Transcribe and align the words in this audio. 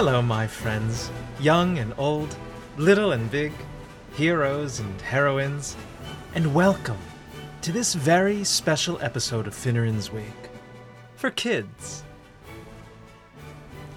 Hello, 0.00 0.22
my 0.22 0.46
friends, 0.46 1.10
young 1.40 1.76
and 1.78 1.92
old, 1.98 2.36
little 2.76 3.10
and 3.10 3.28
big, 3.32 3.52
heroes 4.14 4.78
and 4.78 5.00
heroines, 5.00 5.74
and 6.36 6.54
welcome 6.54 7.00
to 7.62 7.72
this 7.72 7.94
very 7.94 8.44
special 8.44 8.96
episode 9.02 9.48
of 9.48 9.56
Finneran's 9.56 10.12
Wake 10.12 10.50
for 11.16 11.32
kids. 11.32 12.04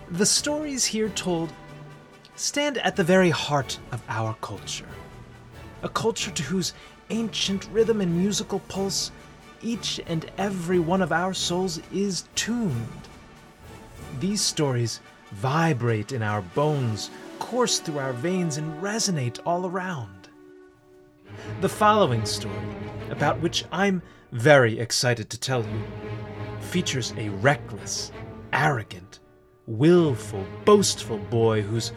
The 0.10 0.26
stories 0.26 0.86
here 0.86 1.10
told 1.10 1.54
stand 2.36 2.80
at 2.80 2.96
the 2.96 3.04
very 3.04 3.30
heart 3.30 3.78
of 3.92 4.02
our 4.10 4.34
culture, 4.42 4.90
a 5.84 5.90
culture 5.90 6.32
to 6.32 6.42
whose 6.42 6.74
ancient 7.12 7.70
rhythm 7.72 8.02
and 8.02 8.18
musical 8.18 8.62
pulse 8.62 9.12
each 9.62 10.02
and 10.08 10.32
every 10.40 10.80
one 10.80 11.04
of 11.04 11.12
our 11.12 11.36
souls 11.36 11.80
is 11.94 12.24
tuned. 12.34 13.08
These 14.20 14.42
stories 14.42 15.00
vibrate 15.32 16.12
in 16.12 16.22
our 16.22 16.42
bones, 16.42 17.10
course 17.40 17.80
through 17.80 18.00
our 18.00 18.14
veins, 18.14 18.58
and 18.58 18.82
resonate 18.82 19.40
all 19.46 19.66
around. 19.66 20.30
The 21.62 21.70
following 21.70 22.26
story, 22.26 22.56
about 23.10 23.40
which 23.40 23.66
I'm 23.72 24.02
very 24.32 24.80
excited 24.80 25.30
to 25.30 25.40
tell 25.40 25.64
you, 25.64 25.84
features 26.60 27.14
a 27.18 27.30
reckless, 27.30 28.12
arrogant, 28.54 29.20
willful, 29.68 30.46
boastful 30.66 31.18
boy 31.18 31.62
whose 31.62 31.94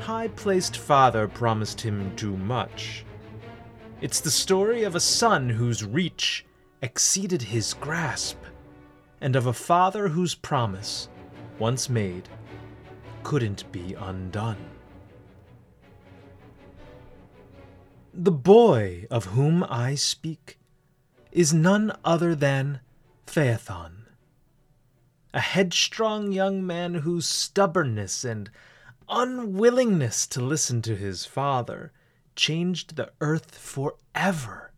high 0.00 0.28
placed 0.28 0.76
father 0.76 1.28
promised 1.28 1.80
him 1.80 2.14
too 2.16 2.36
much. 2.36 3.04
It's 4.00 4.20
the 4.20 4.30
story 4.30 4.82
of 4.82 4.96
a 4.96 5.00
son 5.00 5.48
whose 5.48 5.84
reach 5.84 6.44
exceeded 6.82 7.42
his 7.42 7.74
grasp, 7.74 8.38
and 9.20 9.36
of 9.36 9.46
a 9.46 9.52
father 9.52 10.08
whose 10.08 10.34
promise, 10.34 11.08
once 11.58 11.88
made, 11.88 12.28
couldn't 13.22 13.70
be 13.72 13.94
undone. 13.94 14.58
The 18.14 18.32
boy 18.32 19.06
of 19.10 19.26
whom 19.26 19.64
I 19.64 19.94
speak 19.94 20.58
is 21.30 21.54
none 21.54 21.96
other 22.04 22.34
than 22.34 22.80
Phaethon, 23.26 24.04
a 25.32 25.40
headstrong 25.40 26.30
young 26.30 26.66
man 26.66 26.94
whose 26.94 27.26
stubbornness 27.26 28.22
and 28.24 28.50
unwillingness 29.08 30.26
to 30.26 30.40
listen 30.40 30.82
to 30.82 30.94
his 30.94 31.24
father 31.24 31.92
changed 32.36 32.96
the 32.96 33.10
earth 33.20 33.56
forever, 33.56 34.72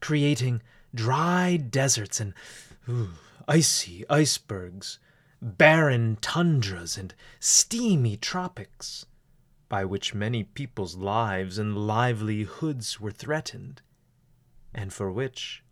creating 0.00 0.62
dry 0.94 1.56
deserts 1.56 2.20
and 2.20 2.32
ooh, 2.88 3.10
icy 3.46 4.08
icebergs, 4.08 4.98
barren 5.40 6.16
tundras, 6.20 6.96
and 6.96 7.14
steamy 7.40 8.16
tropics, 8.16 9.06
by 9.68 9.84
which 9.84 10.14
many 10.14 10.44
people's 10.44 10.96
lives 10.96 11.58
and 11.58 11.76
livelihoods 11.86 13.00
were 13.00 13.10
threatened, 13.10 13.82
and 14.74 14.92
for 14.92 15.10
which, 15.10 15.62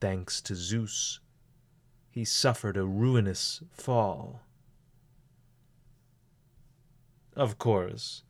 thanks 0.00 0.40
to 0.42 0.54
Zeus, 0.54 1.20
he 2.10 2.24
suffered 2.24 2.76
a 2.76 2.84
ruinous 2.84 3.62
fall. 3.70 4.42
Of 7.36 7.58
course, 7.58 8.24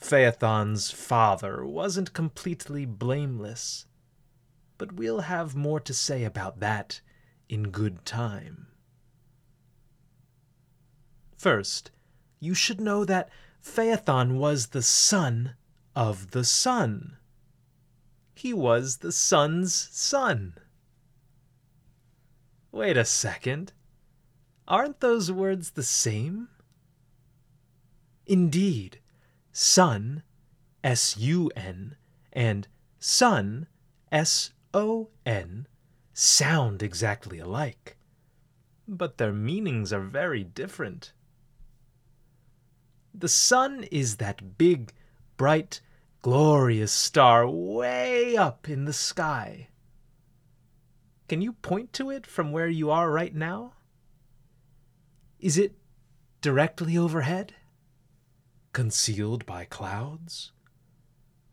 Phaethon's 0.00 0.90
father 0.90 1.64
wasn't 1.64 2.12
completely 2.12 2.84
blameless, 2.84 3.86
but 4.78 4.92
we'll 4.92 5.20
have 5.20 5.56
more 5.56 5.80
to 5.80 5.94
say 5.94 6.24
about 6.24 6.60
that 6.60 7.00
in 7.48 7.70
good 7.70 8.04
time. 8.04 8.68
First, 11.44 11.90
you 12.40 12.54
should 12.54 12.80
know 12.80 13.04
that 13.04 13.28
Phaethon 13.62 14.38
was 14.38 14.68
the 14.68 14.80
son 14.80 15.56
of 15.94 16.30
the 16.30 16.42
sun. 16.42 17.18
He 18.34 18.54
was 18.54 18.96
the 18.96 19.12
sun's 19.12 19.74
son. 19.74 20.54
Wait 22.72 22.96
a 22.96 23.04
second. 23.04 23.74
Aren't 24.66 25.00
those 25.00 25.30
words 25.30 25.72
the 25.72 25.82
same? 25.82 26.48
Indeed, 28.24 29.00
sun, 29.52 30.22
S 30.82 31.18
U 31.18 31.50
N, 31.54 31.96
and 32.32 32.68
sun, 32.98 33.66
S 34.10 34.52
O 34.72 35.10
N, 35.26 35.66
sound 36.14 36.82
exactly 36.82 37.38
alike, 37.38 37.98
but 38.88 39.18
their 39.18 39.34
meanings 39.34 39.92
are 39.92 40.00
very 40.00 40.42
different. 40.42 41.12
The 43.16 43.28
sun 43.28 43.84
is 43.92 44.16
that 44.16 44.58
big, 44.58 44.92
bright, 45.36 45.80
glorious 46.20 46.90
star 46.90 47.48
way 47.48 48.36
up 48.36 48.68
in 48.68 48.86
the 48.86 48.92
sky. 48.92 49.68
Can 51.28 51.40
you 51.40 51.52
point 51.52 51.92
to 51.92 52.10
it 52.10 52.26
from 52.26 52.50
where 52.50 52.68
you 52.68 52.90
are 52.90 53.12
right 53.12 53.32
now? 53.32 53.74
Is 55.38 55.56
it 55.56 55.76
directly 56.40 56.98
overhead? 56.98 57.54
Concealed 58.72 59.46
by 59.46 59.64
clouds? 59.64 60.50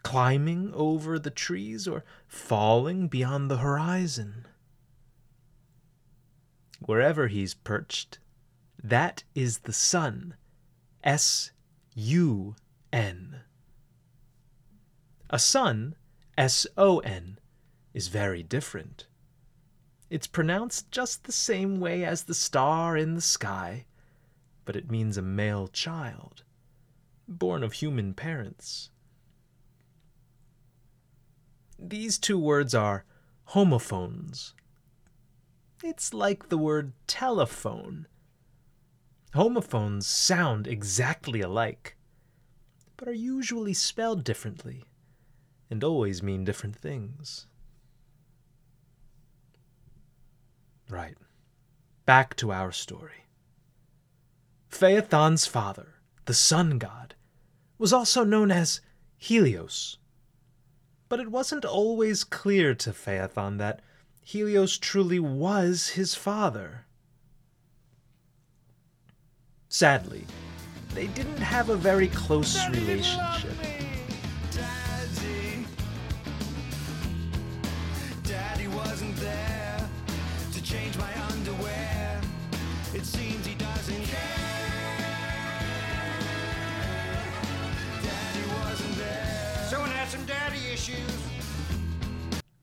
Climbing 0.01 0.73
over 0.73 1.19
the 1.19 1.29
trees 1.29 1.87
or 1.87 2.03
falling 2.27 3.07
beyond 3.07 3.51
the 3.51 3.57
horizon? 3.57 4.47
Wherever 6.79 7.27
he's 7.27 7.53
perched, 7.53 8.17
that 8.83 9.23
is 9.35 9.59
the 9.59 9.73
sun 9.73 10.33
S 11.03 11.51
U 11.95 12.55
N. 12.93 13.41
A 15.29 15.39
sun, 15.39 15.95
S 16.37 16.67
O 16.77 16.99
N, 16.99 17.39
is 17.93 18.07
very 18.07 18.43
different. 18.43 19.07
It's 20.09 20.27
pronounced 20.27 20.91
just 20.91 21.23
the 21.23 21.31
same 21.31 21.79
way 21.79 22.03
as 22.03 22.23
the 22.23 22.33
star 22.33 22.97
in 22.97 23.15
the 23.15 23.21
sky, 23.21 23.85
but 24.65 24.75
it 24.75 24.91
means 24.91 25.17
a 25.17 25.21
male 25.21 25.67
child, 25.67 26.43
born 27.27 27.63
of 27.63 27.73
human 27.73 28.13
parents. 28.13 28.91
These 31.79 32.19
two 32.19 32.37
words 32.37 32.75
are 32.75 33.05
homophones. 33.45 34.53
It's 35.83 36.13
like 36.13 36.49
the 36.49 36.57
word 36.57 36.93
telephone 37.07 38.05
Homophones 39.33 40.05
sound 40.07 40.67
exactly 40.67 41.39
alike, 41.41 41.95
but 42.97 43.07
are 43.07 43.13
usually 43.13 43.73
spelled 43.73 44.23
differently 44.23 44.83
and 45.69 45.83
always 45.83 46.21
mean 46.21 46.43
different 46.43 46.75
things. 46.75 47.47
Right. 50.89 51.15
Back 52.05 52.35
to 52.37 52.51
our 52.51 52.73
story. 52.73 53.25
Phaethon's 54.69 55.45
father, 55.45 55.95
the 56.25 56.33
sun 56.33 56.77
god, 56.77 57.15
was 57.77 57.93
also 57.93 58.25
known 58.25 58.51
as 58.51 58.81
Helios. 59.17 59.97
But 61.07 61.21
it 61.21 61.31
wasn't 61.31 61.63
always 61.63 62.25
clear 62.25 62.75
to 62.75 62.91
Phaethon 62.91 63.57
that 63.59 63.81
Helios 64.21 64.77
truly 64.77 65.19
was 65.19 65.89
his 65.89 66.15
father. 66.15 66.85
Sadly, 69.73 70.25
they 70.93 71.07
didn't 71.07 71.37
have 71.37 71.69
a 71.69 71.77
very 71.77 72.09
close 72.09 72.67
relationship. 72.67 73.53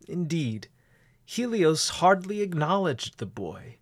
Indeed, 0.07 0.69
Helios 1.25 1.89
hardly 1.89 2.43
acknowledged 2.43 3.17
the 3.17 3.25
boy 3.25 3.78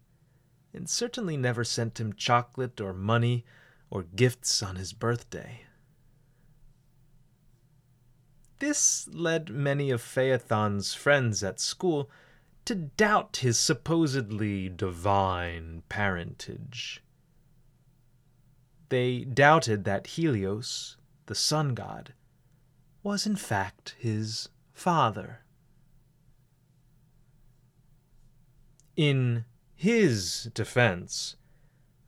and 0.77 0.89
certainly 0.89 1.37
never 1.37 1.65
sent 1.65 1.99
him 1.99 2.13
chocolate 2.13 2.81
or 2.81 2.93
money 2.93 3.45
or 3.91 4.03
gifts 4.03 4.63
on 4.63 4.77
his 4.77 4.93
birthday. 4.93 5.63
This 8.59 9.09
led 9.09 9.51
many 9.51 9.91
of 9.91 10.03
Phaethon's 10.03 10.95
friends 10.95 11.43
at 11.43 11.61
school 11.61 12.11
to 12.65 12.75
doubt 12.75 13.39
his 13.39 13.59
supposedly 13.59 14.69
divine 14.69 15.83
parentage. 15.89 17.03
They 18.89 19.25
doubted 19.25 19.85
that 19.85 20.07
Helios, 20.09 20.97
the 21.27 21.35
sun 21.35 21.75
god, 21.75 22.13
was 23.03 23.27
in 23.27 23.37
fact 23.37 23.95
his 23.99 24.49
father. 24.73 25.41
In 28.97 29.45
his 29.77 30.49
defense, 30.55 31.37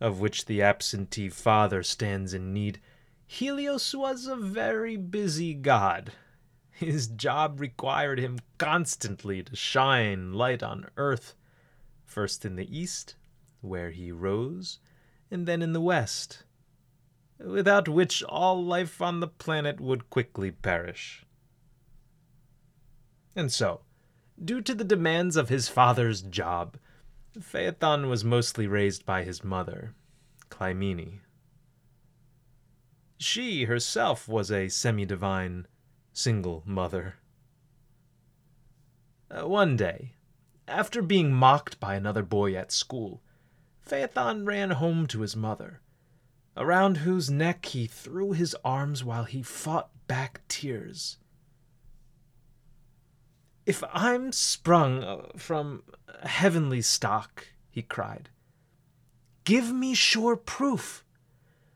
of 0.00 0.20
which 0.20 0.46
the 0.46 0.62
absentee 0.62 1.28
father 1.28 1.82
stands 1.82 2.32
in 2.32 2.52
need, 2.52 2.80
Helios 3.26 3.94
was 3.94 4.26
a 4.26 4.36
very 4.36 4.96
busy 4.96 5.52
god. 5.52 6.12
His 6.70 7.08
job 7.08 7.60
required 7.60 8.18
him 8.18 8.38
constantly 8.56 9.42
to 9.42 9.54
shine 9.54 10.32
light 10.32 10.62
on 10.62 10.88
earth, 10.96 11.34
first 12.06 12.46
in 12.46 12.56
the 12.56 12.74
east, 12.76 13.16
where 13.60 13.90
he 13.90 14.10
rose, 14.10 14.78
and 15.30 15.46
then 15.46 15.60
in 15.60 15.74
the 15.74 15.80
west, 15.80 16.44
without 17.38 17.86
which 17.86 18.22
all 18.22 18.64
life 18.64 19.02
on 19.02 19.20
the 19.20 19.28
planet 19.28 19.78
would 19.78 20.08
quickly 20.08 20.50
perish. 20.50 21.26
And 23.36 23.52
so, 23.52 23.82
due 24.42 24.62
to 24.62 24.74
the 24.74 24.84
demands 24.84 25.36
of 25.36 25.50
his 25.50 25.68
father's 25.68 26.22
job, 26.22 26.78
Phaethon 27.40 28.08
was 28.08 28.24
mostly 28.24 28.66
raised 28.66 29.06
by 29.06 29.22
his 29.22 29.44
mother, 29.44 29.94
Clymene. 30.50 31.20
She 33.18 33.64
herself 33.64 34.28
was 34.28 34.50
a 34.50 34.68
semi 34.68 35.04
divine 35.04 35.66
single 36.12 36.62
mother. 36.66 37.16
Uh, 39.30 39.46
one 39.46 39.76
day, 39.76 40.14
after 40.66 41.02
being 41.02 41.32
mocked 41.32 41.78
by 41.80 41.94
another 41.94 42.22
boy 42.22 42.54
at 42.54 42.72
school, 42.72 43.22
Phaethon 43.86 44.46
ran 44.46 44.70
home 44.72 45.06
to 45.06 45.20
his 45.20 45.36
mother, 45.36 45.80
around 46.56 46.98
whose 46.98 47.30
neck 47.30 47.66
he 47.66 47.86
threw 47.86 48.32
his 48.32 48.56
arms 48.64 49.04
while 49.04 49.24
he 49.24 49.42
fought 49.42 49.90
back 50.06 50.40
tears. 50.48 51.18
If 53.68 53.84
I'm 53.92 54.32
sprung 54.32 55.04
uh, 55.04 55.26
from 55.36 55.82
heavenly 56.22 56.80
stock, 56.80 57.48
he 57.68 57.82
cried, 57.82 58.30
give 59.44 59.70
me 59.70 59.92
sure 59.92 60.36
proof. 60.36 61.04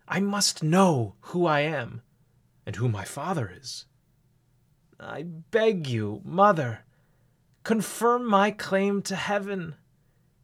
I 0.09 0.19
must 0.21 0.62
know 0.62 1.17
who 1.21 1.44
I 1.44 1.61
am 1.61 2.00
and 2.65 2.77
who 2.77 2.89
my 2.89 3.05
father 3.05 3.53
is. 3.55 3.85
I 4.99 5.25
beg 5.25 5.87
you, 5.87 6.23
mother, 6.25 6.87
confirm 7.62 8.25
my 8.25 8.53
claim 8.53 9.03
to 9.03 9.15
heaven. 9.15 9.75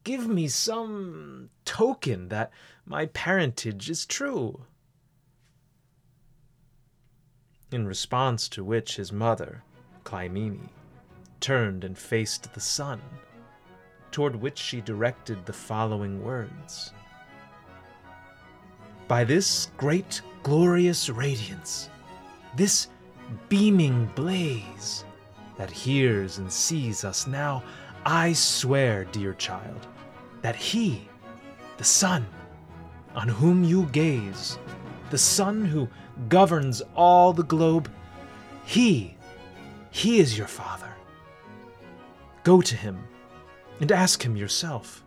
Give 0.04 0.28
me 0.28 0.48
some 0.48 1.48
token 1.64 2.28
that 2.28 2.50
my 2.84 3.06
parentage 3.06 3.88
is 3.88 4.04
true. 4.04 4.66
In 7.72 7.86
response 7.86 8.50
to 8.50 8.62
which 8.62 8.96
his 8.96 9.12
mother, 9.12 9.62
Clymene, 10.04 10.68
turned 11.40 11.84
and 11.84 11.96
faced 11.96 12.52
the 12.52 12.60
sun, 12.60 13.00
toward 14.10 14.36
which 14.36 14.58
she 14.58 14.80
directed 14.80 15.44
the 15.44 15.52
following 15.52 16.22
words 16.22 16.92
By 19.06 19.24
this 19.24 19.70
great 19.76 20.22
glorious 20.42 21.08
radiance, 21.08 21.90
this 22.56 22.88
beaming 23.48 24.06
blaze 24.14 25.04
that 25.56 25.70
hears 25.70 26.38
and 26.38 26.50
sees 26.50 27.04
us 27.04 27.26
now, 27.26 27.62
I 28.06 28.32
swear, 28.32 29.04
dear 29.04 29.34
child, 29.34 29.86
that 30.40 30.56
he, 30.56 31.08
the 31.76 31.84
sun, 31.84 32.26
on 33.14 33.28
whom 33.28 33.64
you 33.64 33.86
gaze, 33.86 34.58
the 35.10 35.18
sun 35.18 35.64
who 35.64 35.88
governs 36.28 36.80
all 36.94 37.32
the 37.32 37.42
globe, 37.42 37.90
he, 38.64 39.16
he 39.90 40.20
is 40.20 40.38
your 40.38 40.46
father. 40.46 40.87
Go 42.48 42.62
to 42.62 42.76
him 42.76 43.04
and 43.78 43.92
ask 43.92 44.22
him 44.22 44.34
yourself. 44.34 45.04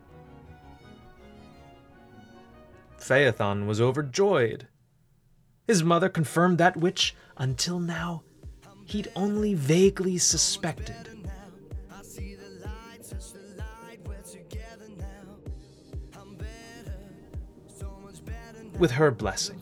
Phaethon 2.99 3.65
was 3.65 3.81
overjoyed. 3.81 4.67
His 5.65 5.83
mother 5.83 6.07
confirmed 6.07 6.59
that 6.59 6.77
which, 6.77 7.15
until 7.38 7.79
now, 7.79 8.21
he'd 8.85 9.11
only 9.15 9.55
vaguely 9.55 10.19
suspected. 10.19 10.95
With 18.77 18.91
her 18.91 19.09
blessing, 19.09 19.59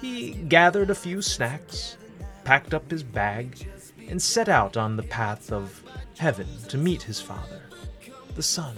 he 0.00 0.30
gathered 0.32 0.88
a 0.88 0.94
few 0.94 1.20
snacks, 1.20 1.98
packed 2.44 2.72
up 2.72 2.90
his 2.90 3.02
bag, 3.02 3.68
and 4.08 4.22
set 4.22 4.48
out 4.48 4.78
on 4.78 4.96
the 4.96 5.02
path 5.02 5.52
of 5.52 5.81
heaven 6.22 6.46
to 6.68 6.78
meet 6.78 7.02
his 7.02 7.20
father, 7.20 7.62
the 8.36 8.42
sun. 8.44 8.76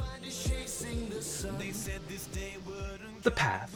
The 3.22 3.30
path, 3.30 3.70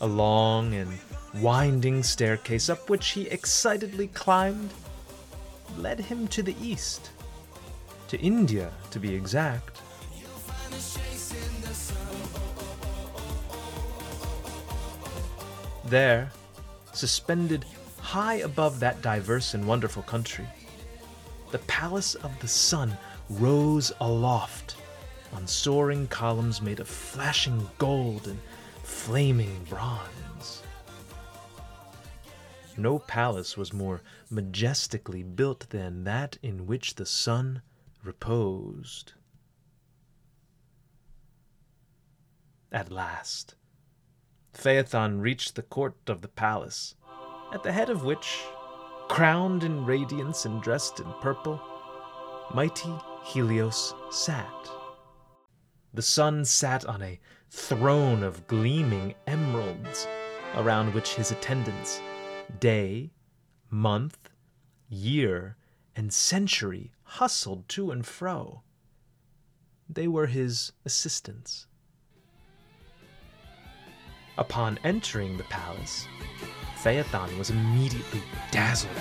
a 0.00 0.06
long 0.06 0.74
and 0.74 0.96
winding 1.42 2.04
staircase 2.04 2.70
up 2.70 2.88
which 2.88 3.08
he 3.08 3.22
excitedly 3.22 4.06
climbed, 4.06 4.70
led 5.76 5.98
him 5.98 6.28
to 6.28 6.40
the 6.40 6.54
east, 6.62 7.10
to 8.06 8.16
India 8.20 8.70
to 8.92 9.00
be 9.00 9.12
exact. 9.12 9.82
There, 15.84 16.30
suspended 16.92 17.64
high 18.00 18.36
above 18.36 18.78
that 18.78 19.02
diverse 19.02 19.54
and 19.54 19.66
wonderful 19.66 20.04
country, 20.04 20.46
the 21.54 21.58
palace 21.68 22.16
of 22.16 22.36
the 22.40 22.48
sun 22.48 22.98
rose 23.30 23.92
aloft 24.00 24.74
on 25.32 25.46
soaring 25.46 26.08
columns 26.08 26.60
made 26.60 26.80
of 26.80 26.88
flashing 26.88 27.64
gold 27.78 28.26
and 28.26 28.40
flaming 28.82 29.64
bronze. 29.70 30.64
No 32.76 32.98
palace 32.98 33.56
was 33.56 33.72
more 33.72 34.02
majestically 34.30 35.22
built 35.22 35.70
than 35.70 36.02
that 36.02 36.38
in 36.42 36.66
which 36.66 36.96
the 36.96 37.06
sun 37.06 37.62
reposed. 38.02 39.12
At 42.72 42.90
last, 42.90 43.54
Phaethon 44.54 45.20
reached 45.20 45.54
the 45.54 45.62
court 45.62 45.94
of 46.08 46.20
the 46.20 46.26
palace, 46.26 46.96
at 47.52 47.62
the 47.62 47.70
head 47.70 47.90
of 47.90 48.02
which, 48.02 48.42
crowned 49.08 49.64
in 49.64 49.84
radiance 49.84 50.44
and 50.44 50.62
dressed 50.62 51.00
in 51.00 51.06
purple, 51.20 51.60
mighty 52.54 52.92
Helios 53.24 53.94
sat. 54.10 54.70
The 55.92 56.02
sun 56.02 56.44
sat 56.44 56.84
on 56.86 57.02
a 57.02 57.20
throne 57.50 58.22
of 58.22 58.46
gleaming 58.46 59.14
emeralds, 59.26 60.06
around 60.56 60.92
which 60.94 61.14
his 61.14 61.30
attendants 61.30 62.00
day, 62.60 63.10
month, 63.70 64.30
year, 64.88 65.56
and 65.96 66.12
century 66.12 66.92
hustled 67.02 67.68
to 67.68 67.90
and 67.90 68.04
fro. 68.04 68.62
They 69.88 70.08
were 70.08 70.26
his 70.26 70.72
assistants. 70.84 71.66
Upon 74.36 74.78
entering 74.82 75.36
the 75.36 75.44
palace, 75.44 76.06
Phaethon 76.84 77.38
was 77.38 77.48
immediately 77.48 78.22
dazzled. 78.50 78.92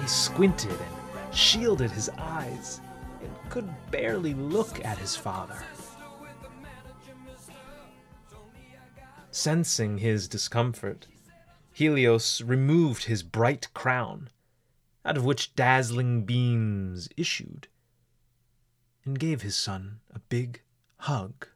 He 0.00 0.08
squinted 0.08 0.72
and 0.72 1.32
shielded 1.32 1.92
his 1.92 2.10
could 3.50 3.68
barely 3.90 4.32
look 4.32 4.82
at 4.84 4.96
his 4.96 5.16
father. 5.16 5.60
Sensing 9.32 9.98
his 9.98 10.28
discomfort, 10.28 11.08
Helios 11.72 12.40
removed 12.42 13.04
his 13.04 13.22
bright 13.22 13.72
crown, 13.74 14.30
out 15.04 15.16
of 15.16 15.24
which 15.24 15.54
dazzling 15.54 16.24
beams 16.24 17.08
issued, 17.16 17.66
and 19.04 19.18
gave 19.18 19.42
his 19.42 19.56
son 19.56 20.00
a 20.14 20.20
big 20.20 20.62
hug. 20.98 21.48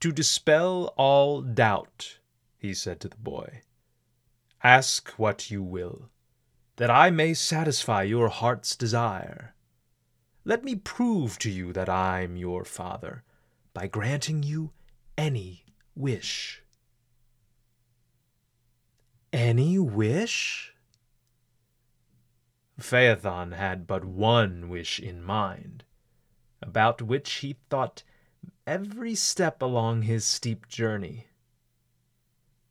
To 0.00 0.12
dispel 0.12 0.94
all 0.96 1.42
doubt, 1.42 2.20
he 2.56 2.72
said 2.72 3.00
to 3.00 3.08
the 3.08 3.16
boy, 3.16 3.62
Ask 4.62 5.10
what 5.18 5.50
you 5.50 5.62
will, 5.62 6.08
that 6.76 6.90
I 6.90 7.10
may 7.10 7.34
satisfy 7.34 8.02
your 8.02 8.28
heart's 8.28 8.76
desire. 8.76 9.54
Let 10.44 10.64
me 10.64 10.74
prove 10.74 11.38
to 11.40 11.50
you 11.50 11.72
that 11.72 11.88
I'm 11.88 12.36
your 12.36 12.64
father 12.64 13.24
by 13.74 13.86
granting 13.86 14.42
you 14.42 14.72
any 15.16 15.64
wish. 15.94 16.62
Any 19.32 19.78
wish? 19.78 20.74
Phaethon 22.80 23.54
had 23.54 23.86
but 23.86 24.04
one 24.04 24.68
wish 24.68 24.98
in 24.98 25.22
mind, 25.22 25.84
about 26.62 27.02
which 27.02 27.30
he 27.34 27.56
thought 27.68 28.02
every 28.66 29.14
step 29.14 29.60
along 29.60 30.02
his 30.02 30.24
steep 30.24 30.66
journey 30.66 31.26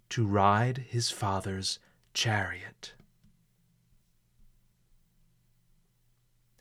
to 0.10 0.26
ride 0.26 0.80
his 0.90 1.12
father's 1.12 1.78
chariot. 2.14 2.94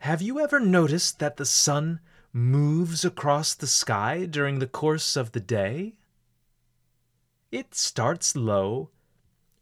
Have 0.00 0.22
you 0.22 0.38
ever 0.38 0.60
noticed 0.60 1.18
that 1.18 1.36
the 1.36 1.44
sun 1.44 2.00
moves 2.32 3.04
across 3.04 3.54
the 3.54 3.66
sky 3.66 4.26
during 4.26 4.58
the 4.58 4.66
course 4.66 5.16
of 5.16 5.32
the 5.32 5.40
day? 5.40 5.96
It 7.50 7.74
starts 7.74 8.36
low, 8.36 8.90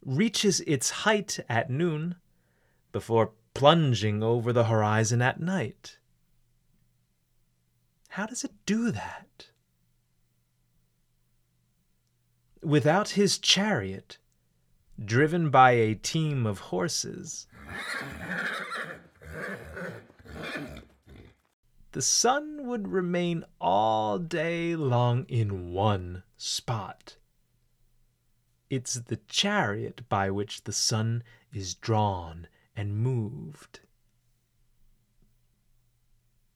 reaches 0.04 0.60
its 0.60 0.90
height 0.90 1.40
at 1.48 1.70
noon, 1.70 2.16
before 2.92 3.32
plunging 3.54 4.22
over 4.22 4.52
the 4.52 4.64
horizon 4.64 5.22
at 5.22 5.40
night. 5.40 5.98
How 8.10 8.26
does 8.26 8.44
it 8.44 8.52
do 8.66 8.90
that? 8.90 9.48
Without 12.62 13.10
his 13.10 13.38
chariot, 13.38 14.18
driven 15.02 15.50
by 15.50 15.72
a 15.72 15.94
team 15.94 16.46
of 16.46 16.58
horses, 16.58 17.46
the 21.96 22.02
sun 22.02 22.66
would 22.66 22.88
remain 22.88 23.42
all 23.58 24.18
day 24.18 24.76
long 24.76 25.24
in 25.30 25.72
one 25.72 26.22
spot. 26.36 27.16
It's 28.68 28.96
the 28.96 29.16
chariot 29.28 30.02
by 30.06 30.30
which 30.30 30.64
the 30.64 30.74
sun 30.74 31.22
is 31.54 31.74
drawn 31.74 32.48
and 32.76 32.98
moved. 32.98 33.80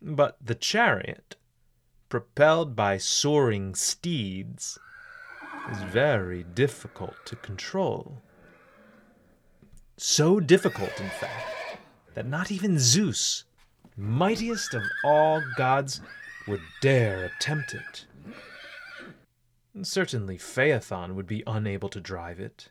But 0.02 0.36
the 0.44 0.54
chariot, 0.54 1.36
propelled 2.10 2.76
by 2.76 2.98
soaring 2.98 3.74
steeds, 3.74 4.78
is 5.70 5.80
very 5.84 6.42
difficult 6.42 7.14
to 7.24 7.36
control. 7.36 8.20
So 9.96 10.38
difficult, 10.38 11.00
in 11.00 11.08
fact, 11.08 11.78
that 12.12 12.26
not 12.26 12.52
even 12.52 12.78
Zeus, 12.78 13.44
mightiest 13.96 14.74
of 14.74 14.82
all 15.04 15.42
gods, 15.56 16.00
would 16.46 16.62
dare 16.80 17.24
attempt 17.24 17.74
it. 17.74 18.06
Certainly 19.82 20.38
Phaethon 20.38 21.14
would 21.14 21.26
be 21.26 21.44
unable 21.46 21.88
to 21.90 22.00
drive 22.00 22.40
it. 22.40 22.70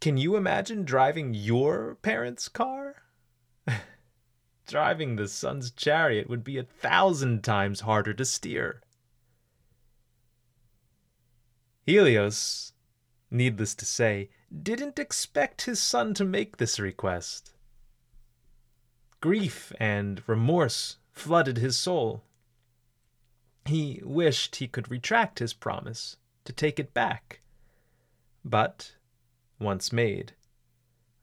Can 0.00 0.16
you 0.16 0.36
imagine 0.36 0.84
driving 0.84 1.34
your 1.34 1.96
parents' 1.96 2.48
car? 2.48 3.02
driving 4.66 5.16
the 5.16 5.28
sun's 5.28 5.70
chariot 5.70 6.28
would 6.28 6.44
be 6.44 6.58
a 6.58 6.62
thousand 6.62 7.42
times 7.42 7.80
harder 7.80 8.14
to 8.14 8.24
steer. 8.24 8.82
Helios, 11.86 12.72
needless 13.30 13.74
to 13.74 13.86
say, 13.86 14.30
didn't 14.62 14.98
expect 14.98 15.62
his 15.62 15.80
son 15.80 16.14
to 16.14 16.24
make 16.24 16.58
this 16.58 16.78
request. 16.78 17.54
Grief 19.20 19.72
and 19.80 20.22
remorse 20.28 20.96
flooded 21.12 21.58
his 21.58 21.76
soul. 21.76 22.22
He 23.64 24.00
wished 24.04 24.56
he 24.56 24.68
could 24.68 24.90
retract 24.90 25.40
his 25.40 25.52
promise 25.52 26.16
to 26.44 26.52
take 26.52 26.78
it 26.78 26.94
back. 26.94 27.40
But, 28.44 28.94
once 29.58 29.92
made, 29.92 30.32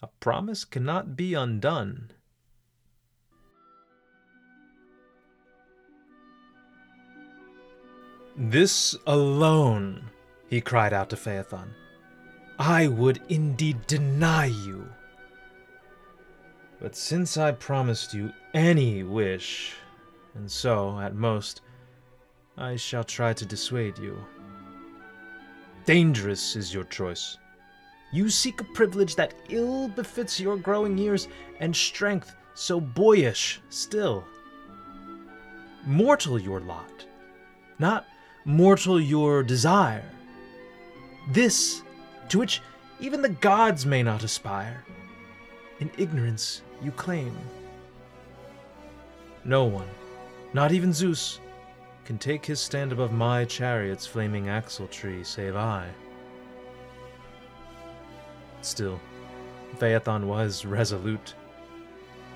a 0.01 0.07
promise 0.19 0.65
cannot 0.65 1.15
be 1.15 1.33
undone. 1.33 2.11
This 8.37 8.97
alone, 9.07 10.11
he 10.49 10.59
cried 10.59 10.91
out 10.91 11.09
to 11.11 11.15
Phaethon, 11.15 11.69
I 12.59 12.87
would 12.87 13.21
indeed 13.29 13.87
deny 13.87 14.47
you. 14.47 14.89
But 16.79 16.95
since 16.95 17.37
I 17.37 17.51
promised 17.51 18.13
you 18.13 18.31
any 18.53 19.03
wish, 19.03 19.73
and 20.35 20.51
so, 20.51 20.99
at 20.99 21.15
most, 21.15 21.61
I 22.57 22.75
shall 22.75 23.03
try 23.03 23.33
to 23.33 23.45
dissuade 23.45 23.97
you. 23.97 24.17
Dangerous 25.85 26.55
is 26.55 26.73
your 26.73 26.83
choice. 26.85 27.37
You 28.11 28.29
seek 28.29 28.61
a 28.61 28.65
privilege 28.73 29.15
that 29.15 29.33
ill 29.49 29.87
befits 29.87 30.39
your 30.39 30.57
growing 30.57 30.97
years 30.97 31.27
and 31.59 31.75
strength 31.75 32.35
so 32.53 32.79
boyish 32.79 33.61
still. 33.69 34.23
Mortal 35.85 36.39
your 36.39 36.59
lot, 36.61 37.05
not 37.77 38.05
mortal 38.45 38.99
your 38.99 39.43
desire. 39.43 40.09
This, 41.29 41.81
to 42.29 42.39
which 42.39 42.61
even 42.99 43.21
the 43.21 43.29
gods 43.29 43.85
may 43.85 44.01
not 44.01 44.23
aspire, 44.23 44.83
in 45.79 45.91
ignorance 45.97 46.61
you 46.81 46.91
claim. 46.91 47.35
No 49.43 49.65
one, 49.65 49.89
not 50.53 50.71
even 50.71 50.93
Zeus, 50.93 51.39
can 52.05 52.17
take 52.17 52.45
his 52.45 52.59
stand 52.59 52.91
above 52.91 53.11
my 53.11 53.45
chariot's 53.45 54.05
flaming 54.05 54.49
axle 54.49 54.87
tree 54.87 55.23
save 55.23 55.55
I. 55.55 55.87
Still, 58.61 58.99
Phaethon 59.77 60.25
was 60.25 60.65
resolute. 60.65 61.35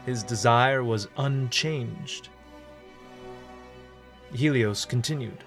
His 0.05 0.23
desire 0.23 0.83
was 0.83 1.07
unchanged. 1.17 2.29
Helios 4.33 4.85
continued. 4.85 5.43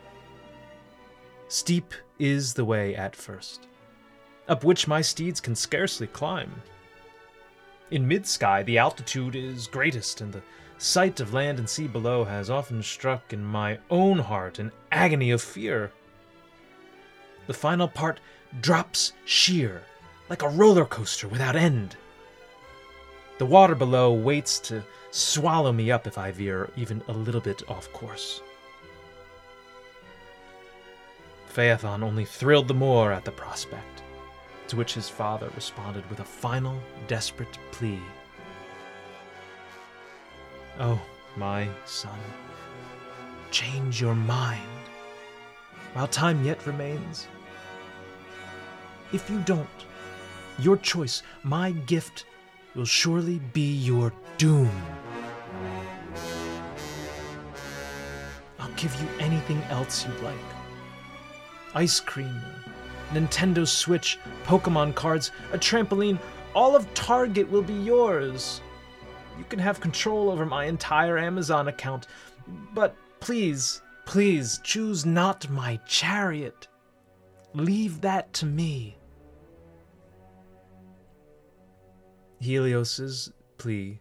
Steep 1.48 1.94
is 2.18 2.54
the 2.54 2.64
way 2.64 2.96
at 2.96 3.14
first, 3.14 3.68
up 4.48 4.64
which 4.64 4.88
my 4.88 5.00
steeds 5.00 5.40
can 5.40 5.54
scarcely 5.54 6.06
climb. 6.06 6.50
In 7.92 8.08
mid 8.08 8.26
sky, 8.26 8.64
the 8.64 8.78
altitude 8.78 9.36
is 9.36 9.68
greatest, 9.68 10.20
and 10.20 10.32
the 10.32 10.42
Sight 10.82 11.20
of 11.20 11.32
land 11.32 11.60
and 11.60 11.70
sea 11.70 11.86
below 11.86 12.24
has 12.24 12.50
often 12.50 12.82
struck 12.82 13.32
in 13.32 13.44
my 13.44 13.78
own 13.88 14.18
heart 14.18 14.58
an 14.58 14.72
agony 14.90 15.30
of 15.30 15.40
fear. 15.40 15.92
The 17.46 17.54
final 17.54 17.86
part 17.86 18.18
drops 18.60 19.12
sheer, 19.24 19.82
like 20.28 20.42
a 20.42 20.48
roller 20.48 20.84
coaster 20.84 21.28
without 21.28 21.54
end. 21.54 21.96
The 23.38 23.46
water 23.46 23.76
below 23.76 24.12
waits 24.12 24.58
to 24.60 24.82
swallow 25.12 25.70
me 25.70 25.88
up 25.92 26.08
if 26.08 26.18
I 26.18 26.32
veer 26.32 26.68
even 26.74 27.00
a 27.06 27.12
little 27.12 27.40
bit 27.40 27.62
off 27.70 27.92
course. 27.92 28.42
Phaethon 31.54 32.02
only 32.02 32.24
thrilled 32.24 32.66
the 32.66 32.74
more 32.74 33.12
at 33.12 33.24
the 33.24 33.30
prospect, 33.30 34.02
to 34.72 34.76
which 34.78 34.94
his 34.94 35.06
father 35.06 35.50
responded 35.54 36.08
with 36.08 36.20
a 36.20 36.24
final, 36.24 36.80
desperate 37.06 37.58
plea. 37.72 38.00
Oh, 40.80 40.98
my 41.36 41.68
son, 41.84 42.18
change 43.50 44.00
your 44.00 44.14
mind 44.14 44.62
while 45.92 46.06
time 46.06 46.42
yet 46.42 46.66
remains. 46.66 47.26
If 49.12 49.28
you 49.28 49.40
don't, 49.40 49.68
your 50.58 50.78
choice, 50.78 51.22
my 51.42 51.72
gift, 51.72 52.24
will 52.74 52.86
surely 52.86 53.40
be 53.52 53.74
your 53.74 54.10
doom. 54.38 54.70
I'll 58.58 58.72
give 58.76 58.94
you 59.02 59.08
anything 59.20 59.62
else 59.64 60.06
you'd 60.06 60.22
like 60.22 60.48
ice 61.74 62.00
cream, 62.00 62.40
Nintendo 63.12 63.66
Switch, 63.66 64.18
Pokemon 64.44 64.94
cards, 64.94 65.30
a 65.52 65.58
trampoline, 65.58 66.18
all 66.54 66.74
of 66.74 66.92
Target 66.94 67.50
will 67.50 67.62
be 67.62 67.74
yours. 67.74 68.60
You 69.38 69.44
can 69.44 69.58
have 69.58 69.80
control 69.80 70.30
over 70.30 70.44
my 70.44 70.66
entire 70.66 71.18
Amazon 71.18 71.68
account. 71.68 72.06
But 72.74 72.96
please, 73.20 73.82
please 74.04 74.60
choose 74.62 75.06
not 75.06 75.48
my 75.48 75.78
chariot. 75.86 76.68
Leave 77.54 78.00
that 78.00 78.32
to 78.34 78.46
me. 78.46 78.96
Helios's 82.40 83.32
plea 83.58 84.00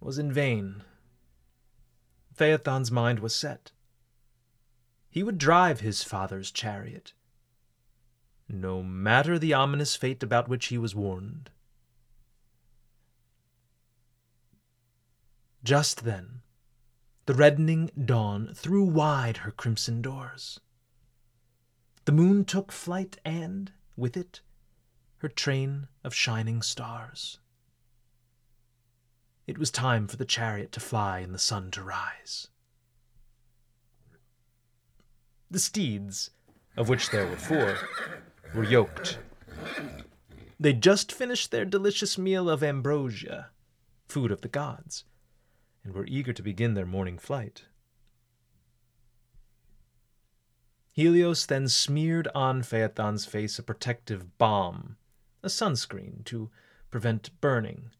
was 0.00 0.18
in 0.18 0.32
vain. 0.32 0.82
Phaethon's 2.36 2.90
mind 2.90 3.20
was 3.20 3.34
set. 3.34 3.70
He 5.08 5.22
would 5.22 5.38
drive 5.38 5.80
his 5.80 6.02
father's 6.02 6.50
chariot, 6.50 7.12
no 8.48 8.82
matter 8.82 9.38
the 9.38 9.54
ominous 9.54 9.96
fate 9.96 10.22
about 10.22 10.48
which 10.48 10.66
he 10.66 10.78
was 10.78 10.94
warned. 10.94 11.50
Just 15.62 16.04
then, 16.04 16.42
the 17.26 17.34
reddening 17.34 17.90
dawn 18.04 18.52
threw 18.54 18.84
wide 18.84 19.38
her 19.38 19.50
crimson 19.50 20.02
doors. 20.02 20.60
The 22.04 22.12
moon 22.12 22.44
took 22.44 22.70
flight, 22.70 23.18
and, 23.24 23.72
with 23.96 24.14
it, 24.14 24.42
her 25.18 25.28
train 25.28 25.88
of 26.02 26.14
shining 26.14 26.60
stars. 26.60 27.38
It 29.46 29.56
was 29.56 29.70
time 29.70 30.06
for 30.06 30.16
the 30.16 30.26
chariot 30.26 30.70
to 30.72 30.80
fly 30.80 31.20
and 31.20 31.34
the 31.34 31.38
sun 31.38 31.70
to 31.72 31.82
rise. 31.82 32.48
The 35.50 35.58
steeds, 35.58 36.30
of 36.76 36.90
which 36.90 37.10
there 37.10 37.26
were 37.26 37.36
four, 37.36 37.78
were 38.54 38.64
yoked. 38.64 39.18
They'd 40.58 40.82
just 40.82 41.12
finished 41.12 41.50
their 41.50 41.64
delicious 41.64 42.16
meal 42.16 42.48
of 42.48 42.62
ambrosia, 42.62 43.50
food 44.06 44.30
of 44.30 44.42
the 44.42 44.48
gods, 44.48 45.04
and 45.82 45.92
were 45.92 46.06
eager 46.06 46.32
to 46.32 46.42
begin 46.42 46.74
their 46.74 46.86
morning 46.86 47.18
flight. 47.18 47.64
Helios 50.92 51.46
then 51.46 51.68
smeared 51.68 52.28
on 52.36 52.62
Phaethon's 52.62 53.26
face 53.26 53.58
a 53.58 53.64
protective 53.64 54.38
balm, 54.38 54.96
a 55.42 55.48
sunscreen 55.48 56.24
to 56.26 56.50
prevent 56.90 57.40
burning, 57.40 57.90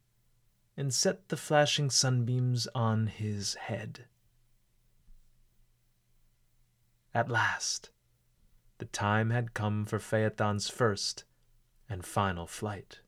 and 0.77 0.95
set 0.95 1.29
the 1.29 1.37
flashing 1.37 1.91
sunbeams 1.91 2.69
on 2.73 3.09
his 3.09 3.55
head. 3.55 4.05
At 7.13 7.29
last, 7.29 7.91
the 8.79 8.85
time 8.87 9.31
had 9.31 9.55
come 9.55 9.87
for 9.87 9.99
Phaethon's 9.99 10.69
first 10.69 11.25
and 11.89 12.05
final 12.05 12.47
flight. 12.47 13.01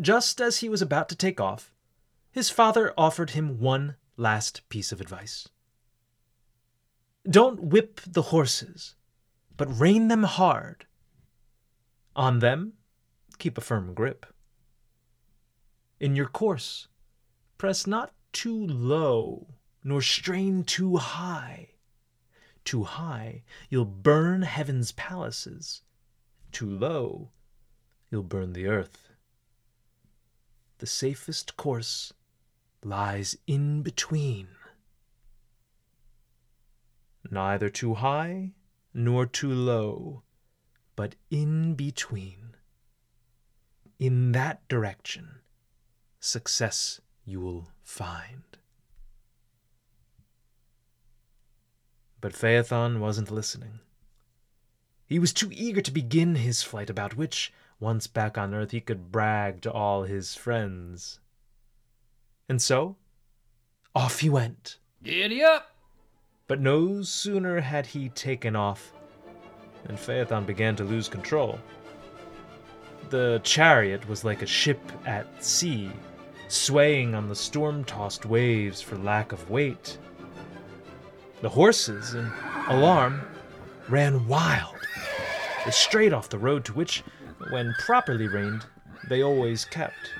Just 0.00 0.40
as 0.40 0.58
he 0.58 0.68
was 0.68 0.82
about 0.82 1.08
to 1.08 1.16
take 1.16 1.40
off, 1.40 1.72
his 2.30 2.50
father 2.50 2.92
offered 2.96 3.30
him 3.30 3.58
one 3.58 3.96
last 4.16 4.68
piece 4.68 4.92
of 4.92 5.00
advice. 5.00 5.48
Don't 7.28 7.62
whip 7.62 8.00
the 8.06 8.22
horses, 8.22 8.94
but 9.56 9.66
rein 9.66 10.08
them 10.08 10.22
hard. 10.22 10.86
On 12.14 12.38
them, 12.38 12.74
keep 13.38 13.58
a 13.58 13.60
firm 13.60 13.94
grip. 13.94 14.26
In 15.98 16.14
your 16.14 16.28
course, 16.28 16.88
press 17.58 17.86
not 17.86 18.12
too 18.32 18.66
low 18.66 19.48
nor 19.88 20.02
strain 20.02 20.62
too 20.64 20.98
high. 20.98 21.70
Too 22.62 22.84
high, 22.84 23.42
you'll 23.70 23.86
burn 23.86 24.42
heaven's 24.42 24.92
palaces. 24.92 25.80
Too 26.52 26.68
low, 26.68 27.30
you'll 28.10 28.22
burn 28.22 28.52
the 28.52 28.66
earth. 28.66 29.08
The 30.76 30.86
safest 30.86 31.56
course 31.56 32.12
lies 32.84 33.38
in 33.46 33.80
between. 33.80 34.48
Neither 37.30 37.70
too 37.70 37.94
high 37.94 38.52
nor 38.92 39.24
too 39.24 39.54
low, 39.54 40.22
but 40.96 41.14
in 41.30 41.74
between. 41.74 42.56
In 43.98 44.32
that 44.32 44.68
direction, 44.68 45.40
success 46.20 47.00
you'll 47.24 47.68
find. 47.82 48.42
But 52.20 52.32
Phaethon 52.32 52.98
wasn't 52.98 53.30
listening. 53.30 53.80
He 55.06 55.18
was 55.18 55.32
too 55.32 55.50
eager 55.52 55.80
to 55.80 55.90
begin 55.90 56.34
his 56.34 56.62
flight, 56.62 56.90
about 56.90 57.16
which, 57.16 57.52
once 57.80 58.06
back 58.06 58.36
on 58.36 58.54
earth, 58.54 58.72
he 58.72 58.80
could 58.80 59.10
brag 59.10 59.62
to 59.62 59.72
all 59.72 60.02
his 60.02 60.34
friends. 60.34 61.20
And 62.48 62.60
so, 62.60 62.96
off 63.94 64.20
he 64.20 64.28
went. 64.28 64.78
Giddy 65.02 65.42
up! 65.42 65.74
But 66.46 66.60
no 66.60 67.02
sooner 67.02 67.60
had 67.60 67.86
he 67.86 68.08
taken 68.08 68.56
off 68.56 68.92
than 69.84 69.96
Phaethon 69.96 70.46
began 70.46 70.76
to 70.76 70.84
lose 70.84 71.08
control. 71.08 71.58
The 73.10 73.40
chariot 73.44 74.06
was 74.08 74.24
like 74.24 74.42
a 74.42 74.46
ship 74.46 74.80
at 75.06 75.42
sea, 75.42 75.90
swaying 76.48 77.14
on 77.14 77.28
the 77.28 77.34
storm 77.34 77.84
tossed 77.84 78.26
waves 78.26 78.82
for 78.82 78.96
lack 78.96 79.32
of 79.32 79.48
weight. 79.50 79.98
The 81.40 81.48
horses, 81.48 82.14
in 82.14 82.32
alarm, 82.66 83.20
ran 83.88 84.26
wild. 84.26 84.74
They 85.64 85.70
strayed 85.70 86.12
off 86.12 86.28
the 86.28 86.38
road 86.38 86.64
to 86.64 86.72
which, 86.72 87.04
when 87.50 87.74
properly 87.78 88.26
reined, 88.26 88.66
they 89.08 89.22
always 89.22 89.64
kept. 89.64 90.10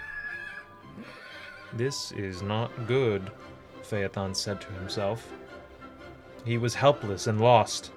This 1.72 2.12
is 2.12 2.40
not 2.40 2.86
good, 2.86 3.32
Phaethon 3.82 4.36
said 4.36 4.60
to 4.60 4.72
himself. 4.74 5.32
He 6.44 6.56
was 6.56 6.76
helpless 6.76 7.26
and 7.26 7.40
lost. 7.40 7.90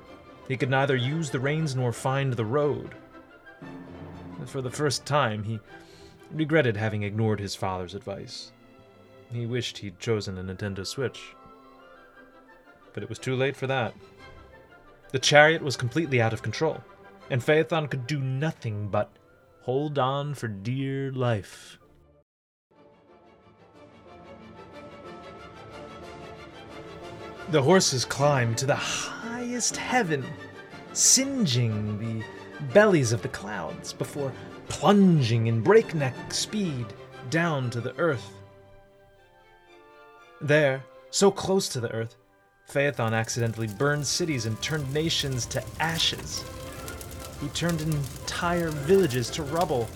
He 0.48 0.58
could 0.58 0.72
neither 0.72 0.96
use 0.96 1.30
the 1.30 1.40
reins 1.40 1.76
nor 1.76 1.94
find 1.94 2.34
the 2.34 2.46
road. 2.46 2.96
For 4.48 4.64
the 4.64 4.72
first 4.72 5.06
time, 5.06 5.44
he 5.44 5.60
regretted 6.32 6.76
having 6.76 7.04
ignored 7.04 7.40
his 7.40 7.54
father's 7.54 7.94
advice. 7.94 8.52
He 9.32 9.46
wished 9.46 9.78
he'd 9.78 10.00
chosen 10.00 10.40
a 10.40 10.44
Nintendo 10.44 10.86
Switch 10.86 11.36
but 12.94 13.04
it 13.04 13.10
was 13.10 13.20
too 13.20 13.36
late 13.36 13.56
for 13.56 13.68
that. 13.68 13.94
The 15.12 15.20
chariot 15.20 15.62
was 15.62 15.76
completely 15.76 16.22
out 16.22 16.34
of 16.34 16.42
control, 16.42 16.82
and 17.30 17.42
Phaethon 17.42 17.90
could 17.90 18.08
do 18.08 18.20
nothing 18.20 18.88
but 18.88 19.12
hold 19.62 20.00
on 20.00 20.34
for 20.34 20.48
dear 20.48 21.12
life. 21.12 21.78
The 27.50 27.62
horses 27.62 28.06
climbed 28.06 28.58
to 28.60 28.66
the 28.66 28.76
highest 28.76 29.76
heaven, 29.76 30.26
singeing 30.94 32.00
the 32.00 32.24
bellies 32.74 33.12
of 33.12 33.22
the 33.22 33.28
clouds 33.28 33.92
before 33.92 34.32
plunging 34.70 35.48
in 35.48 35.62
breakneck 35.62 36.34
speed 36.34 36.86
down 37.30 37.70
to 37.72 37.82
the 37.82 37.94
earth. 37.98 38.32
There, 40.40 40.84
so 41.10 41.30
close 41.30 41.68
to 41.70 41.82
the 41.82 41.92
earth, 41.92 42.16
Phaethon 42.72 43.14
accidentally 43.14 43.68
burned 43.68 44.08
cities 44.08 44.46
and 44.46 44.60
turned 44.62 44.94
nations 44.94 45.46
to 45.48 45.64
ashes. 45.80 46.44
He 47.42 47.50
turned 47.50 47.82
entire 47.82 48.70
villages 48.70 49.30
to 49.32 49.44
rubble. 49.44 49.90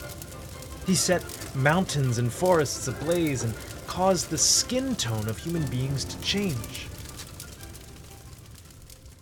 He 0.85 0.93
set 0.93 1.23
mountains 1.55 2.17
and 2.17 2.31
forests 2.31 2.87
ablaze 2.87 3.43
and 3.43 3.53
caused 3.87 4.29
the 4.29 4.37
skin 4.37 4.95
tone 4.95 5.29
of 5.29 5.37
human 5.37 5.65
beings 5.67 6.03
to 6.03 6.19
change. 6.21 6.87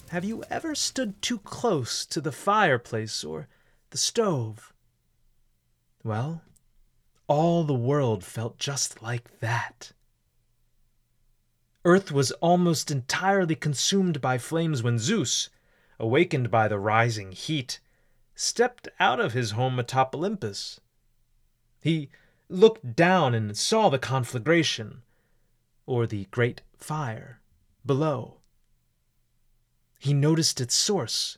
Have 0.10 0.24
you 0.24 0.44
ever 0.50 0.74
stood 0.74 1.22
too 1.22 1.38
close 1.40 2.06
to 2.08 2.22
the 2.22 2.32
fireplace 2.32 3.24
or 3.24 3.48
the 3.92 3.98
stove? 3.98 4.74
Well, 6.04 6.42
all 7.28 7.64
the 7.64 7.74
world 7.74 8.24
felt 8.24 8.58
just 8.58 9.02
like 9.02 9.40
that. 9.40 9.92
Earth 11.86 12.12
was 12.12 12.32
almost 12.34 12.90
entirely 12.90 13.56
consumed 13.56 14.22
by 14.22 14.38
flames 14.38 14.82
when 14.82 14.98
Zeus, 14.98 15.50
awakened 16.00 16.50
by 16.50 16.68
the 16.68 16.80
rising 16.80 17.34
heat, 17.34 17.80
stepped 18.36 18.88
out 19.00 19.20
of 19.20 19.34
his 19.34 19.52
home 19.52 19.78
atop 19.78 20.16
Olympus. 20.16 20.80
He 21.82 22.10
looked 22.48 22.96
down 22.96 23.36
and 23.36 23.58
saw 23.58 23.90
the 23.90 24.00
conflagration, 24.00 25.02
or 25.86 26.08
the 26.08 26.26
great 26.32 26.62
fire, 26.78 27.42
below. 27.86 28.40
He 30.00 30.14
noticed 30.14 30.62
its 30.62 30.76
source, 30.76 31.38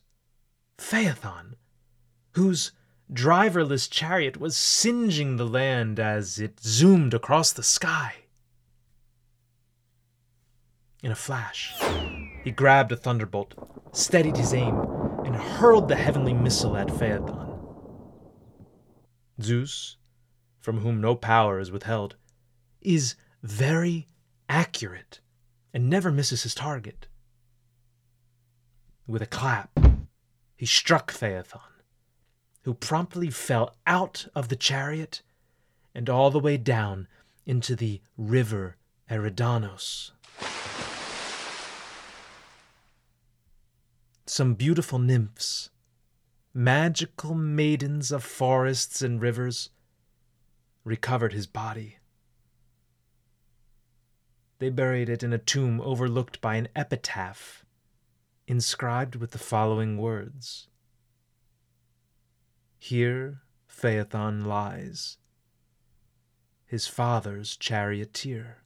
Phaethon, 0.78 1.56
whose 2.34 2.72
driverless 3.12 3.90
chariot 3.90 4.38
was 4.38 4.58
singeing 4.58 5.38
the 5.38 5.48
land 5.48 6.00
as 6.00 6.38
it 6.38 6.60
zoomed 6.60 7.14
across 7.14 7.52
the 7.52 7.64
sky. 7.64 8.25
In 11.06 11.12
a 11.12 11.16
flash, 11.16 11.72
he 12.44 12.50
grabbed 12.50 12.92
a 12.92 12.96
thunderbolt, 12.96 13.54
steadied 13.92 14.38
his 14.38 14.56
aim, 14.56 14.76
and 15.24 15.36
hurled 15.36 15.88
the 15.88 15.96
heavenly 15.96 16.34
missile 16.34 16.76
at 16.76 16.88
Phaethon. 16.88 17.60
Zeus, 19.40 19.98
from 20.60 20.80
whom 20.80 21.00
no 21.00 21.16
power 21.16 21.60
is 21.60 21.70
withheld, 21.70 22.16
is 22.82 23.14
very 23.44 24.08
accurate 24.50 25.20
and 25.76 25.92
never 25.92 26.12
misses 26.12 26.42
his 26.42 26.56
target. 26.56 27.08
With 29.06 29.22
a 29.22 29.28
clap, 29.28 29.78
he 30.56 30.66
struck 30.66 31.12
Phaethon, 31.12 31.84
who 32.64 32.74
promptly 32.74 33.30
fell 33.30 33.76
out 33.86 34.26
of 34.34 34.50
the 34.50 34.56
chariot 34.56 35.22
and 35.94 36.10
all 36.10 36.32
the 36.32 36.40
way 36.40 36.58
down 36.58 37.08
into 37.46 37.76
the 37.76 38.02
river 38.18 38.78
Eridanos. 39.08 40.14
Some 44.26 44.54
beautiful 44.56 45.00
nymphs, 45.00 45.70
magical 46.54 47.36
maidens 47.36 48.12
of 48.12 48.24
forests 48.24 49.02
and 49.02 49.22
rivers, 49.22 49.70
recovered 50.84 51.34
his 51.34 51.48
body. 51.48 51.98
They 54.60 54.70
buried 54.70 55.10
it 55.10 55.22
in 55.22 55.34
a 55.34 55.38
tomb 55.38 55.82
overlooked 55.82 56.42
by 56.42 56.56
an 56.56 56.70
epitaph 56.76 57.66
inscribed 58.48 59.16
with 59.16 59.32
the 59.32 59.38
following 59.38 59.98
words 59.98 60.68
Here 62.78 63.42
Phaethon 63.68 64.46
lies, 64.46 65.18
his 66.66 66.88
father's 66.88 67.58
charioteer. 67.58 68.64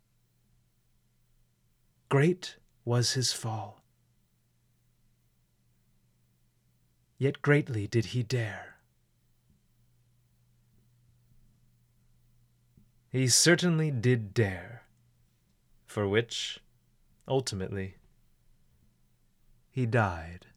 Great 2.09 2.57
was 2.85 3.13
his 3.13 3.33
fall, 3.33 3.78
yet 7.19 7.41
greatly 7.41 7.85
did 7.85 8.05
he 8.05 8.23
dare. 8.23 8.77
He 13.11 13.27
certainly 13.27 13.91
did 13.91 14.33
dare, 14.33 14.83
for 15.85 16.07
which, 16.07 16.59
ultimately, 17.27 17.95
he 19.69 19.85
died. 19.85 20.47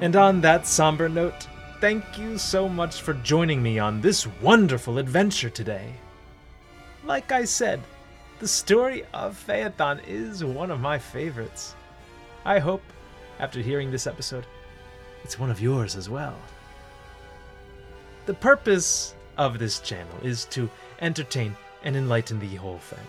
And 0.00 0.14
on 0.14 0.40
that 0.42 0.64
somber 0.64 1.08
note, 1.08 1.48
thank 1.80 2.16
you 2.16 2.38
so 2.38 2.68
much 2.68 3.00
for 3.00 3.14
joining 3.14 3.60
me 3.60 3.80
on 3.80 4.00
this 4.00 4.28
wonderful 4.40 4.96
adventure 4.98 5.50
today. 5.50 5.92
Like 7.04 7.32
I 7.32 7.44
said, 7.44 7.80
the 8.38 8.46
story 8.46 9.02
of 9.12 9.44
Phaethon 9.44 10.00
is 10.06 10.44
one 10.44 10.70
of 10.70 10.78
my 10.78 10.98
favorites. 10.98 11.74
I 12.44 12.60
hope, 12.60 12.82
after 13.40 13.60
hearing 13.60 13.90
this 13.90 14.06
episode, 14.06 14.46
it's 15.24 15.36
one 15.36 15.50
of 15.50 15.60
yours 15.60 15.96
as 15.96 16.08
well. 16.08 16.36
The 18.26 18.34
purpose 18.34 19.16
of 19.36 19.58
this 19.58 19.80
channel 19.80 20.14
is 20.22 20.44
to 20.46 20.70
entertain 21.00 21.56
and 21.82 21.96
enlighten 21.96 22.38
the 22.38 22.54
whole 22.54 22.78
family, 22.78 23.04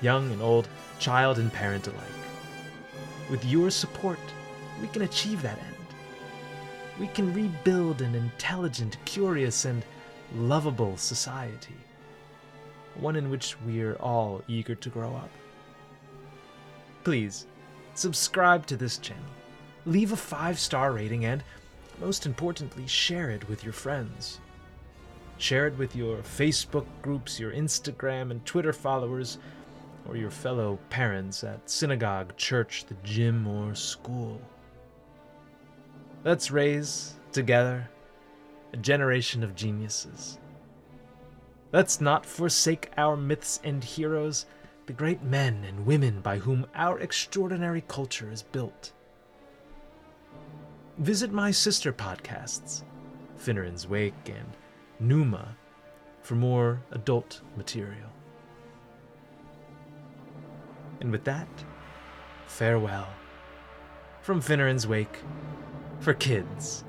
young 0.00 0.32
and 0.32 0.40
old, 0.40 0.68
child 0.98 1.38
and 1.38 1.52
parent 1.52 1.86
alike. 1.86 2.00
With 3.30 3.44
your 3.44 3.68
support, 3.70 4.18
we 4.80 4.88
can 4.88 5.02
achieve 5.02 5.42
that 5.42 5.58
end 5.58 5.73
we 6.98 7.06
can 7.08 7.32
rebuild 7.34 8.02
an 8.02 8.14
intelligent, 8.14 8.96
curious, 9.04 9.64
and 9.64 9.84
lovable 10.36 10.96
society. 10.96 11.76
One 12.94 13.16
in 13.16 13.30
which 13.30 13.56
we're 13.66 13.96
all 13.96 14.42
eager 14.46 14.74
to 14.76 14.88
grow 14.88 15.14
up. 15.14 15.30
Please, 17.02 17.46
subscribe 17.94 18.66
to 18.66 18.76
this 18.76 18.98
channel, 18.98 19.24
leave 19.84 20.12
a 20.12 20.16
five 20.16 20.58
star 20.58 20.92
rating, 20.92 21.24
and, 21.24 21.42
most 22.00 22.26
importantly, 22.26 22.86
share 22.86 23.30
it 23.30 23.48
with 23.48 23.64
your 23.64 23.72
friends. 23.72 24.40
Share 25.38 25.66
it 25.66 25.76
with 25.76 25.96
your 25.96 26.18
Facebook 26.18 26.86
groups, 27.02 27.40
your 27.40 27.52
Instagram 27.52 28.30
and 28.30 28.44
Twitter 28.46 28.72
followers, 28.72 29.38
or 30.08 30.16
your 30.16 30.30
fellow 30.30 30.78
parents 30.90 31.42
at 31.42 31.68
synagogue, 31.68 32.36
church, 32.36 32.84
the 32.86 32.94
gym, 33.02 33.46
or 33.46 33.74
school. 33.74 34.40
Let's 36.24 36.50
raise, 36.50 37.16
together, 37.32 37.90
a 38.72 38.78
generation 38.78 39.42
of 39.42 39.54
geniuses. 39.54 40.38
Let's 41.70 42.00
not 42.00 42.24
forsake 42.24 42.90
our 42.96 43.14
myths 43.14 43.60
and 43.62 43.84
heroes, 43.84 44.46
the 44.86 44.94
great 44.94 45.22
men 45.22 45.64
and 45.68 45.84
women 45.84 46.20
by 46.22 46.38
whom 46.38 46.64
our 46.74 46.98
extraordinary 46.98 47.82
culture 47.88 48.30
is 48.30 48.42
built. 48.42 48.92
Visit 50.96 51.30
my 51.30 51.50
sister 51.50 51.92
podcasts, 51.92 52.84
Finneran's 53.36 53.86
Wake 53.86 54.14
and 54.24 54.56
Numa, 54.98 55.54
for 56.22 56.36
more 56.36 56.80
adult 56.92 57.42
material. 57.54 58.08
And 61.02 61.12
with 61.12 61.24
that, 61.24 61.48
farewell. 62.46 63.08
From 64.22 64.40
Finneran's 64.40 64.86
Wake, 64.86 65.18
for 66.04 66.12
kids. 66.12 66.84